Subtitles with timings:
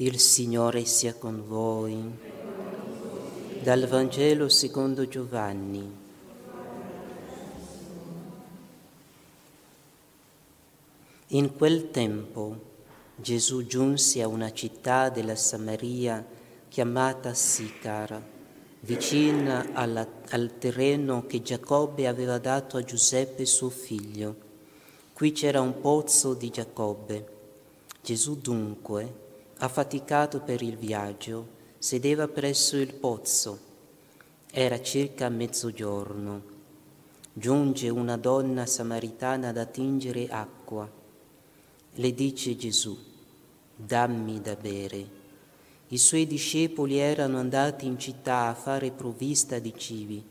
[0.00, 2.10] Il Signore sia con voi.
[3.60, 5.94] Dal Vangelo secondo Giovanni.
[11.26, 12.60] In quel tempo
[13.14, 16.26] Gesù giunse a una città della Samaria
[16.70, 18.22] chiamata Sicar,
[18.80, 24.34] vicina alla, al terreno che Giacobbe aveva dato a Giuseppe suo figlio.
[25.12, 27.26] Qui c'era un pozzo di Giacobbe.
[28.00, 29.19] Gesù dunque,
[29.62, 33.58] affaticato per il viaggio, sedeva presso il pozzo.
[34.50, 36.42] Era circa mezzogiorno.
[37.32, 40.90] Giunge una donna samaritana ad attingere acqua.
[41.92, 42.96] Le dice Gesù,
[43.76, 45.18] dammi da bere.
[45.88, 50.24] I suoi discepoli erano andati in città a fare provvista di cibi.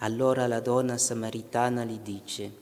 [0.00, 2.52] Allora la donna samaritana gli dice,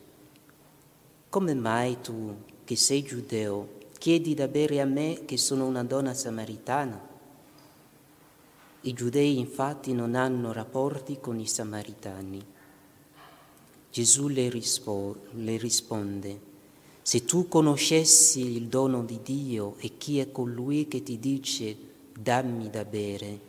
[1.29, 6.13] come mai tu, che sei giudeo, chiedi da bere a me che sono una donna
[6.13, 7.01] samaritana?
[8.83, 12.45] I giudei infatti non hanno rapporti con i samaritani.
[13.91, 16.39] Gesù le, rispo- le risponde,
[17.01, 21.75] se tu conoscessi il dono di Dio e chi è colui che ti dice
[22.13, 23.41] dammi da bere,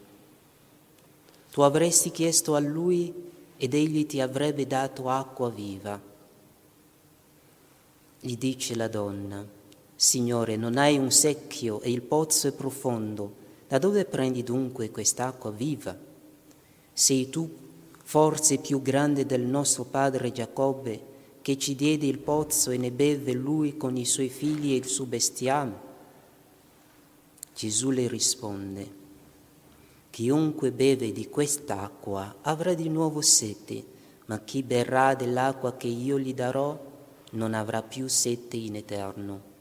[1.52, 3.14] tu avresti chiesto a lui
[3.58, 6.02] ed egli ti avrebbe dato acqua viva.
[8.22, 9.55] Gli dice la donna,
[9.98, 15.52] Signore, non hai un secchio e il pozzo è profondo, da dove prendi dunque quest'acqua
[15.52, 15.98] viva?
[16.92, 17.50] Sei tu
[18.04, 23.32] forse più grande del nostro padre Giacobbe, che ci diede il pozzo e ne beve
[23.32, 25.84] lui con i suoi figli e il suo bestiame?
[27.56, 28.92] Gesù le risponde,
[30.10, 33.84] chiunque beve di quest'acqua avrà di nuovo sete,
[34.26, 36.78] ma chi berrà dell'acqua che io gli darò
[37.32, 39.54] non avrà più sete in eterno.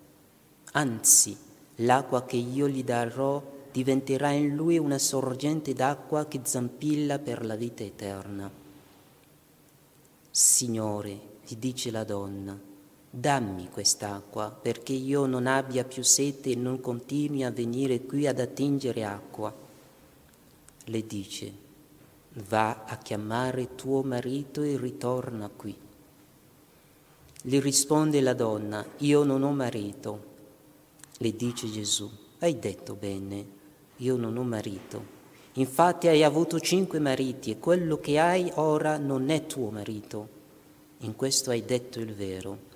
[0.76, 1.36] Anzi,
[1.76, 7.54] l'acqua che io gli darò diventerà in lui una sorgente d'acqua che zampilla per la
[7.54, 8.50] vita eterna.
[10.30, 12.58] Signore, gli dice la donna,
[13.08, 18.40] dammi quest'acqua perché io non abbia più sete e non continui a venire qui ad
[18.40, 19.54] attingere acqua.
[20.86, 21.52] Le dice,
[22.48, 25.76] va a chiamare tuo marito e ritorna qui.
[27.42, 30.32] Gli risponde la donna, io non ho marito.
[31.18, 33.46] Le dice Gesù, hai detto bene,
[33.96, 35.12] io non ho marito.
[35.54, 40.42] Infatti hai avuto cinque mariti e quello che hai ora non è tuo marito
[41.04, 42.72] in questo hai detto il vero.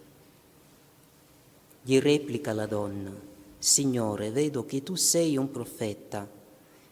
[1.83, 3.11] Gli replica la donna,
[3.59, 6.29] Signore, vedo che tu sei un profeta.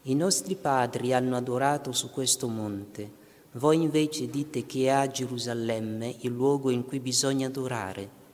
[0.02, 6.16] I nostri padri hanno adorato su questo monte, voi invece dite che è a Gerusalemme
[6.20, 8.24] il luogo in cui bisogna adorare.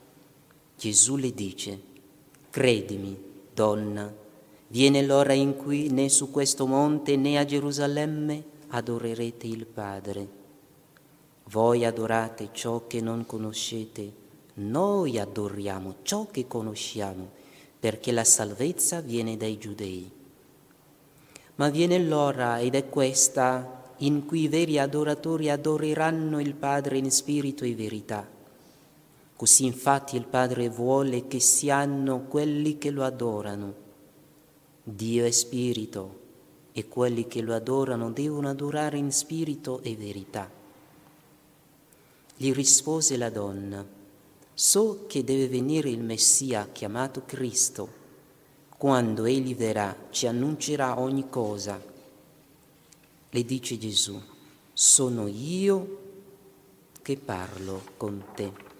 [0.76, 1.80] Gesù le dice,
[2.52, 3.18] credimi,
[3.54, 4.12] donna,
[4.68, 10.28] viene l'ora in cui né su questo monte né a Gerusalemme adorerete il Padre.
[11.44, 14.12] Voi adorate ciò che non conoscete,
[14.56, 17.30] noi adoriamo ciò che conosciamo,
[17.80, 20.10] perché la salvezza viene dai giudei.
[21.54, 27.10] Ma viene l'ora, ed è questa, in cui i veri adoratori adoreranno il Padre in
[27.10, 28.40] spirito e verità.
[29.42, 33.74] Così infatti il Padre vuole che siano quelli che lo adorano.
[34.84, 36.20] Dio è spirito
[36.70, 40.48] e quelli che lo adorano devono adorare in spirito e verità.
[42.36, 43.84] Gli rispose la donna,
[44.54, 47.88] so che deve venire il Messia chiamato Cristo.
[48.78, 51.82] Quando egli verrà ci annuncerà ogni cosa.
[53.28, 54.22] Le dice Gesù,
[54.72, 55.98] sono io
[57.02, 58.70] che parlo con te.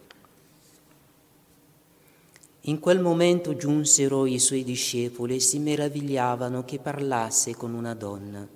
[2.66, 8.46] In quel momento giunsero i suoi discepoli e si meravigliavano che parlasse con una donna.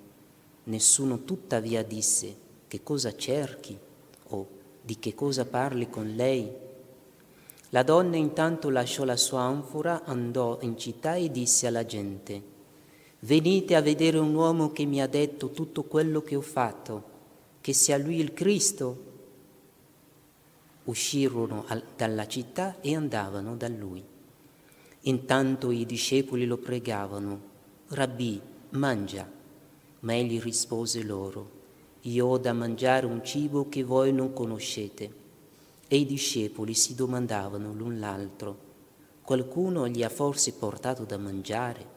[0.65, 2.37] Nessuno tuttavia disse,
[2.69, 3.77] che cosa cerchi?
[4.29, 4.47] o
[4.81, 6.49] di che cosa parli con lei?
[7.71, 12.41] La donna intanto lasciò la sua anfora, andò in città e disse alla gente,
[13.21, 17.03] venite a vedere un uomo che mi ha detto tutto quello che ho fatto,
[17.61, 19.06] che sia lui il Cristo.
[20.87, 21.65] Uscirono
[21.97, 24.05] dalla città e andavano da lui.
[25.03, 27.41] Intanto i discepoli lo pregavano,
[27.89, 28.41] Rabbi,
[28.71, 29.31] mangia.
[30.01, 31.51] Ma egli rispose loro,
[32.03, 35.25] io ho da mangiare un cibo che voi non conoscete.
[35.89, 38.59] E i discepoli si domandavano l'un l'altro,
[39.23, 41.95] qualcuno gli ha forse portato da mangiare?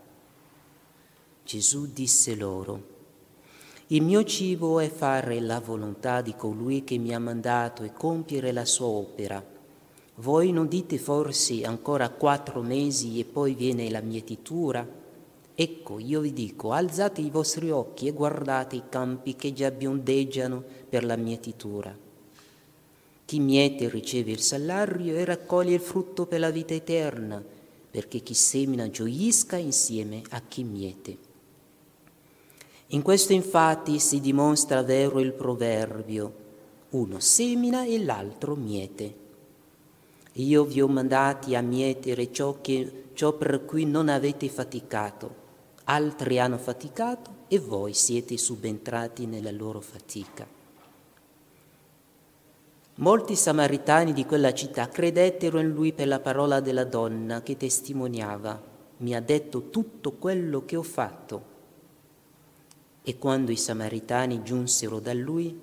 [1.44, 2.98] Gesù disse loro,
[3.91, 8.51] il mio cibo è fare la volontà di colui che mi ha mandato e compiere
[8.51, 9.44] la sua opera.
[10.18, 14.88] Voi non dite forse ancora quattro mesi e poi viene la mietitura?
[15.56, 20.63] Ecco, io vi dico, alzate i vostri occhi e guardate i campi che già biondeggiano
[20.88, 21.97] per la mietitura.
[23.25, 27.44] Chi miete riceve il salario e raccoglie il frutto per la vita eterna,
[27.89, 31.28] perché chi semina gioisca insieme a chi miete.
[32.91, 36.33] In questo infatti si dimostra vero il proverbio,
[36.89, 39.15] uno semina e l'altro miete.
[40.33, 45.47] Io vi ho mandati a mietere ciò, che, ciò per cui non avete faticato
[45.89, 50.45] altri hanno faticato e voi siete subentrati nella loro fatica.
[52.95, 58.62] Molti samaritani di quella città credettero in lui per la parola della donna che testimoniava,
[58.97, 61.48] mi ha detto tutto quello che ho fatto.
[63.01, 65.57] E quando i samaritani giunsero da lui,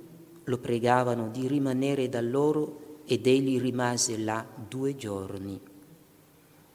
[0.45, 5.61] lo pregavano di rimanere da loro ed egli rimase là due giorni.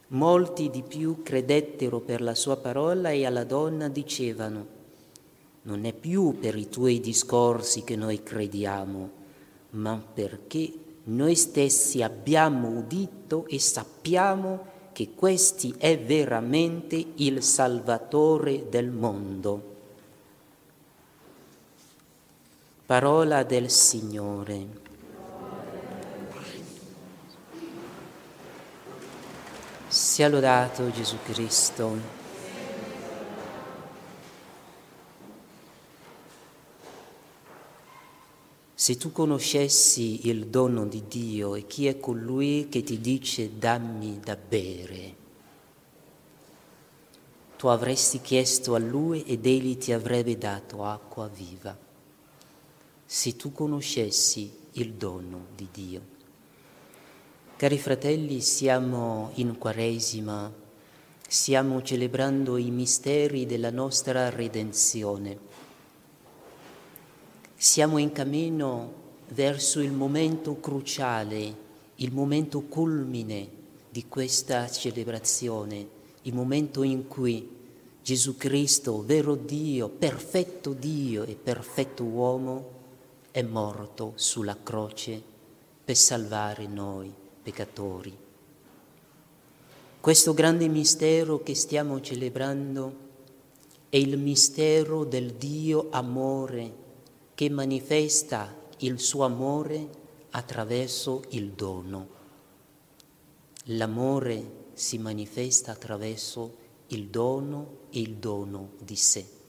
[0.07, 4.79] Molti di più credettero per la sua parola e alla donna dicevano,
[5.63, 9.09] non è più per i tuoi discorsi che noi crediamo,
[9.71, 10.73] ma perché
[11.03, 19.70] noi stessi abbiamo udito e sappiamo che questi è veramente il Salvatore del mondo.
[22.91, 24.67] Parola del Signore.
[29.87, 31.97] Sia lodato Gesù Cristo.
[38.73, 44.19] Se tu conoscessi il dono di Dio e chi è colui che ti dice dammi
[44.19, 45.15] da bere,
[47.55, 51.90] tu avresti chiesto a lui ed egli ti avrebbe dato acqua viva.
[53.13, 56.01] Se tu conoscessi il dono di Dio.
[57.57, 60.49] Cari fratelli, siamo in Quaresima,
[61.27, 65.37] stiamo celebrando i misteri della nostra redenzione.
[67.53, 68.93] Siamo in cammino
[69.31, 71.55] verso il momento cruciale,
[71.95, 73.49] il momento culmine
[73.89, 75.85] di questa celebrazione,
[76.21, 77.57] il momento in cui
[78.01, 82.79] Gesù Cristo, vero Dio, perfetto Dio e perfetto uomo,
[83.31, 85.21] è morto sulla croce
[85.83, 88.15] per salvare noi peccatori.
[89.99, 93.09] Questo grande mistero che stiamo celebrando
[93.87, 96.73] è il mistero del Dio amore
[97.33, 99.87] che manifesta il suo amore
[100.31, 102.19] attraverso il dono.
[103.65, 106.57] L'amore si manifesta attraverso
[106.87, 109.39] il dono e il dono di sé.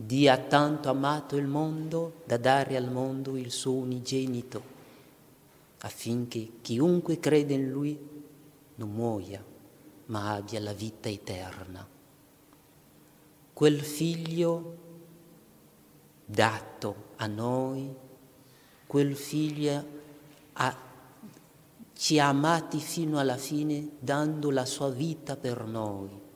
[0.00, 4.62] Dio ha tanto amato il mondo da dare al mondo il suo unigenito
[5.80, 7.98] affinché chiunque crede in Lui
[8.76, 9.44] non muoia,
[10.06, 11.84] ma abbia la vita eterna.
[13.52, 14.76] Quel figlio
[16.24, 17.92] dato a noi,
[18.86, 19.86] quel figlio
[20.52, 20.76] ha,
[21.92, 26.26] ci ha amati fino alla fine dando la sua vita per noi,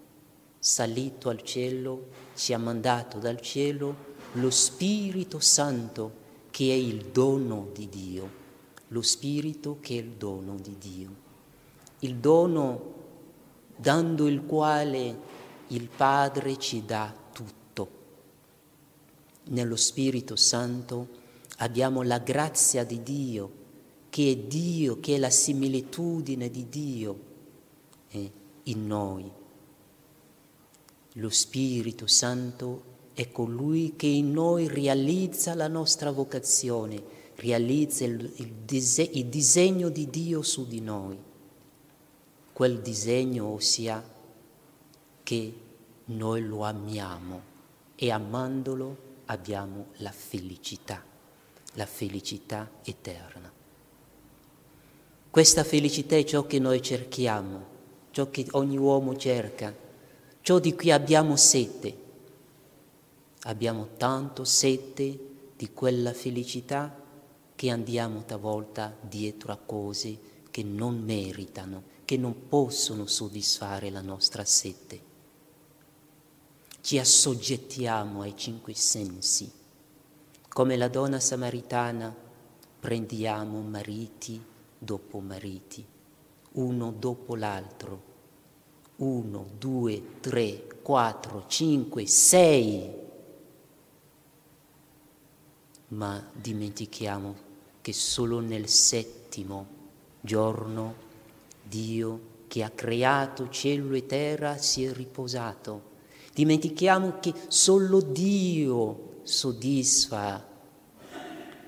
[0.62, 6.20] salito al cielo, ci ha mandato dal cielo lo Spirito Santo
[6.50, 8.40] che è il dono di Dio
[8.92, 11.10] lo Spirito che è il dono di Dio,
[12.00, 13.00] il dono
[13.74, 15.18] dando il quale
[15.68, 18.00] il Padre ci dà tutto.
[19.44, 21.08] Nello Spirito Santo
[21.58, 23.60] abbiamo la grazia di Dio,
[24.10, 27.18] che è Dio, che è la similitudine di Dio
[28.08, 28.32] eh,
[28.64, 29.40] in noi.
[31.16, 38.52] Lo Spirito Santo è colui che in noi realizza la nostra vocazione realizza il, il,
[38.64, 41.18] dise- il disegno di Dio su di noi,
[42.52, 44.02] quel disegno ossia
[45.22, 45.54] che
[46.04, 47.50] noi lo amiamo
[47.96, 51.02] e amandolo abbiamo la felicità,
[51.74, 53.50] la felicità eterna.
[55.30, 57.66] Questa felicità è ciò che noi cerchiamo,
[58.10, 59.74] ciò che ogni uomo cerca,
[60.42, 62.00] ciò di cui abbiamo sete.
[63.44, 65.18] Abbiamo tanto sete
[65.56, 67.00] di quella felicità
[67.54, 74.44] che andiamo talvolta dietro a cose che non meritano, che non possono soddisfare la nostra
[74.44, 75.10] sete.
[76.80, 79.50] Ci assoggettiamo ai cinque sensi.
[80.48, 82.14] Come la donna samaritana
[82.80, 84.42] prendiamo mariti
[84.76, 85.86] dopo mariti,
[86.54, 88.11] uno dopo l'altro.
[89.02, 92.90] Uno, due, tre, quattro, cinque, sei.
[95.88, 97.34] Ma dimentichiamo
[97.80, 99.66] che solo nel settimo
[100.20, 100.94] giorno
[101.62, 105.90] Dio che ha creato cielo e terra si è riposato
[106.34, 110.48] Dimentichiamo che solo Dio soddisfa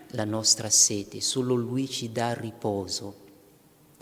[0.08, 3.22] la nostra sete, solo Lui ci dà riposo.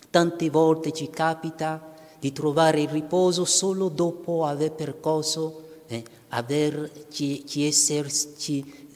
[0.08, 1.91] Tante volte ci capita
[2.22, 8.90] di trovare il riposo solo dopo aver percorso, eh, averci esserci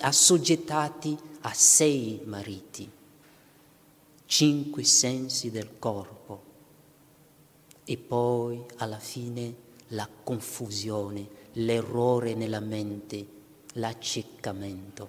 [0.00, 2.90] assoggettati a sei mariti,
[4.26, 6.42] cinque sensi del corpo
[7.84, 9.54] e poi alla fine
[9.90, 13.24] la confusione, l'errore nella mente,
[13.74, 15.08] l'acceccamento.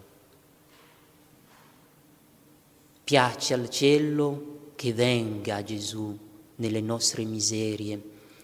[3.03, 6.24] Piace al cielo che venga Gesù
[6.57, 8.01] nelle nostre miserie,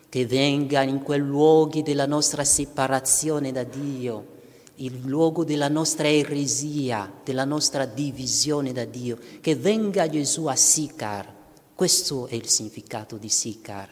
[0.10, 4.40] che venga in quei luoghi della nostra separazione da Dio,
[4.76, 11.34] il luogo della nostra eresia, della nostra divisione da Dio, che venga Gesù a Sicar.
[11.76, 13.90] Questo è il significato di Sicar,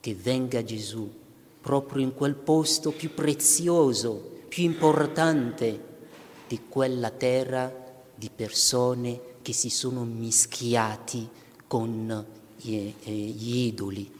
[0.00, 1.08] che venga Gesù
[1.60, 5.84] proprio in quel posto più prezioso, più importante
[6.46, 7.84] di quella terra
[8.14, 11.28] di persone che si sono mischiati
[11.66, 12.24] con
[12.66, 14.10] gli, eh, gli idoli,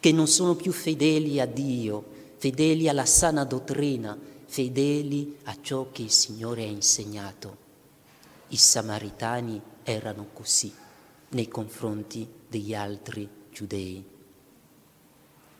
[0.00, 2.04] che non sono più fedeli a Dio,
[2.36, 7.62] fedeli alla sana dottrina, fedeli a ciò che il Signore ha insegnato.
[8.48, 10.72] I samaritani erano così
[11.30, 14.04] nei confronti degli altri giudei.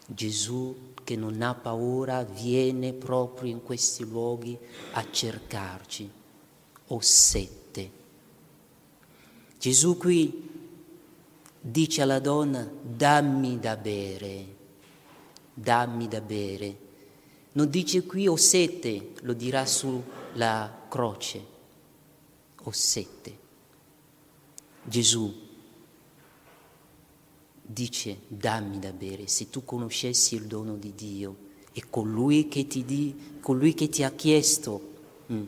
[0.07, 4.57] Gesù che non ha paura viene proprio in questi luoghi
[4.93, 6.11] a cercarci.
[6.89, 7.91] O sette.
[9.59, 10.54] Gesù qui
[11.67, 14.47] dice alla donna dammi da bere,
[15.55, 16.77] dammi da bere.
[17.53, 21.47] Non dice qui o sette, lo dirà sulla croce,
[22.65, 23.39] o sette.
[24.83, 25.43] Gesù
[27.63, 31.37] dice dammi da bere, se tu conoscessi il dono di Dio
[31.73, 34.93] e colui che ti, di, colui che ti ha chiesto,
[35.33, 35.45] mm,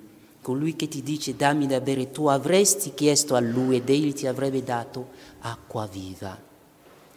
[0.47, 4.29] colui che ti dice dammi da bere, tu avresti chiesto a lui ed egli ti
[4.29, 5.09] avrebbe dato
[5.41, 6.41] acqua viva.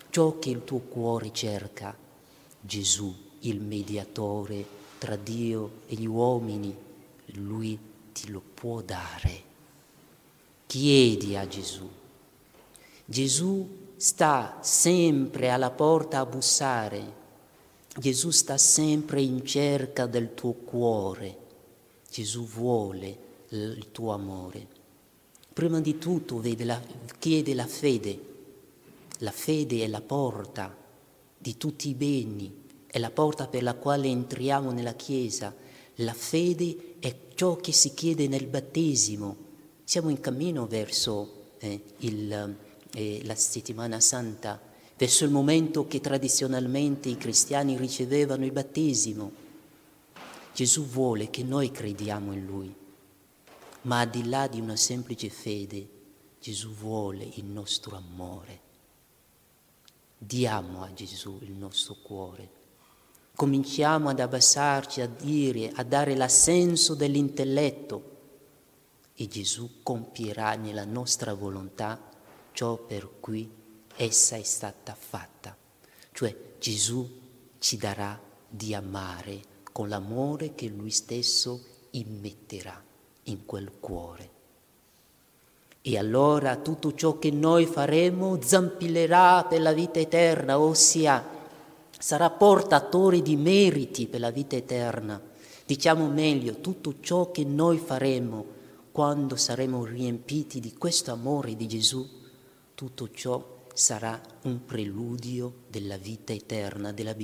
[0.09, 1.95] Ciò che il tuo cuore cerca,
[2.59, 4.65] Gesù, il mediatore
[4.97, 6.75] tra Dio e gli uomini,
[7.33, 7.77] lui
[8.11, 9.43] ti lo può dare.
[10.65, 11.87] Chiedi a Gesù.
[13.05, 17.13] Gesù sta sempre alla porta a bussare.
[17.95, 21.48] Gesù sta sempre in cerca del tuo cuore.
[22.11, 23.17] Gesù vuole
[23.49, 24.67] il tuo amore.
[25.53, 26.81] Prima di tutto la,
[27.17, 28.27] chiede la fede.
[29.19, 30.75] La fede è la porta
[31.37, 35.53] di tutti i beni, è la porta per la quale entriamo nella Chiesa.
[35.95, 39.35] La fede è ciò che si chiede nel battesimo.
[39.83, 42.55] Siamo in cammino verso eh, il
[42.93, 44.59] eh, la settimana santa,
[44.97, 49.47] verso il momento che tradizionalmente i cristiani ricevevano il battesimo.
[50.59, 52.75] Gesù vuole che noi crediamo in Lui,
[53.83, 55.87] ma al di là di una semplice fede,
[56.37, 58.59] Gesù vuole il nostro amore.
[60.17, 62.49] Diamo a Gesù il nostro cuore.
[63.35, 68.17] Cominciamo ad abbassarci, a dire, a dare l'assenso dell'intelletto
[69.15, 71.97] e Gesù compierà nella nostra volontà
[72.51, 73.49] ciò per cui
[73.95, 75.55] essa è stata fatta.
[76.11, 77.09] Cioè Gesù
[77.59, 81.61] ci darà di amare con l'amore che Lui stesso
[81.91, 82.81] immetterà
[83.23, 84.29] in quel cuore.
[85.81, 91.25] E allora tutto ciò che noi faremo zampillerà per la vita eterna, ossia
[91.97, 95.21] sarà portatore di meriti per la vita eterna.
[95.65, 98.45] Diciamo meglio, tutto ciò che noi faremo
[98.91, 102.17] quando saremo riempiti di questo amore di Gesù
[102.79, 107.15] tutto ciò sarà un preludio della vita eterna, della,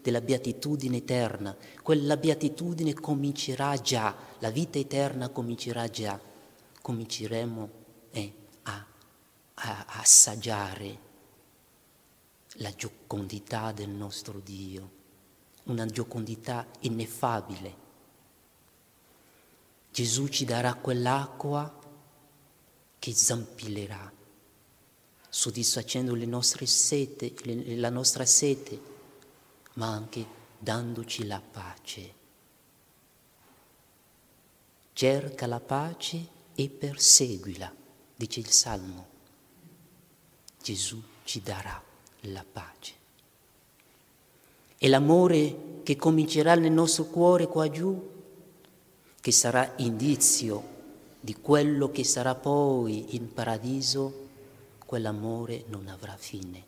[0.00, 1.54] della beatitudine eterna.
[1.82, 6.18] Quella beatitudine comincerà già, la vita eterna comincerà già.
[6.80, 7.70] Cominceremo
[8.12, 8.86] eh, a,
[9.52, 10.98] a, assaggiare
[12.54, 14.90] la giocondità del nostro Dio,
[15.64, 17.88] una giocondità ineffabile.
[19.90, 21.78] Gesù ci darà quell'acqua
[22.98, 24.18] che zampillerà
[25.30, 26.14] soddisfacendo
[26.66, 27.32] sete,
[27.76, 28.80] la nostra sete,
[29.74, 30.26] ma anche
[30.58, 32.14] dandoci la pace.
[34.92, 37.72] Cerca la pace e perseguila,
[38.16, 39.06] dice il Salmo.
[40.60, 41.80] Gesù ci darà
[42.22, 42.94] la pace.
[44.76, 48.08] E l'amore che comincerà nel nostro cuore qua giù,
[49.20, 50.78] che sarà indizio
[51.20, 54.28] di quello che sarà poi in paradiso,
[54.90, 56.64] quell'amore non avrà fine.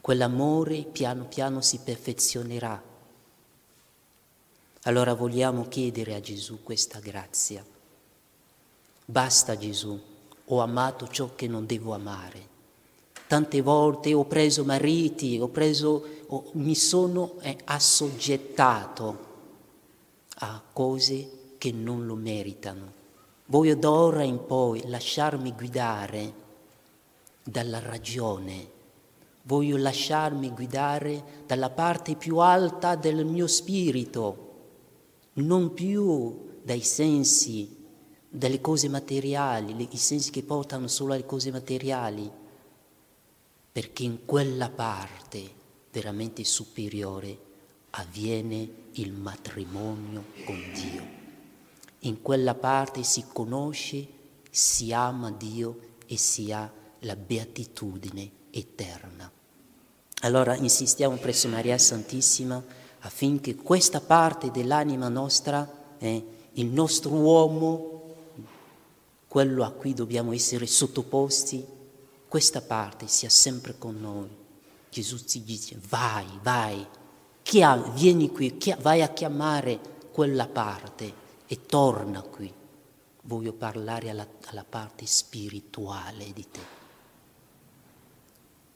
[0.00, 2.82] Quell'amore piano piano si perfezionerà
[4.82, 7.64] Allora vogliamo chiedere a Gesù questa grazia.
[9.04, 10.00] Basta Gesù,
[10.46, 12.48] ho amato ciò che non devo amare.
[13.28, 19.26] Tante volte ho preso mariti, ho preso, ho, mi sono eh, assoggettato
[20.38, 22.92] a cose che non lo meritano.
[23.46, 26.46] Voglio d'ora in poi lasciarmi guidare
[27.50, 28.70] dalla ragione,
[29.44, 34.46] voglio lasciarmi guidare dalla parte più alta del mio spirito,
[35.34, 37.76] non più dai sensi,
[38.28, 42.30] dalle cose materiali, i sensi che portano solo alle cose materiali
[43.72, 45.54] perché in quella parte
[45.92, 47.46] veramente superiore
[47.90, 51.16] avviene il matrimonio con Dio.
[52.00, 54.06] In quella parte si conosce,
[54.50, 59.30] si ama Dio e si ha la beatitudine eterna.
[60.22, 62.62] Allora insistiamo presso Maria Santissima
[63.00, 68.14] affinché questa parte dell'anima nostra, eh, il nostro uomo,
[69.28, 71.64] quello a cui dobbiamo essere sottoposti,
[72.26, 74.28] questa parte sia sempre con noi.
[74.90, 76.86] Gesù ci dice vai, vai,
[77.48, 79.80] Chia, vieni qui, chia, vai a chiamare
[80.12, 81.14] quella parte
[81.46, 82.52] e torna qui.
[83.22, 86.60] Voglio parlare alla, alla parte spirituale di te.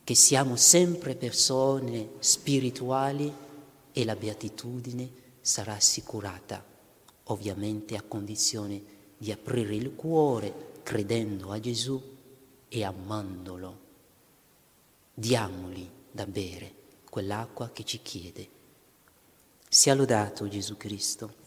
[0.04, 3.32] Che siamo sempre persone spirituali
[3.92, 6.64] e la beatitudine sarà assicurata,
[7.24, 8.82] ovviamente a condizione
[9.16, 12.02] di aprire il cuore credendo a Gesù
[12.68, 13.78] e amandolo,
[15.14, 16.74] diamogli da bere
[17.08, 18.48] quell'acqua che ci chiede.
[19.68, 21.41] Sia lodato Gesù Cristo.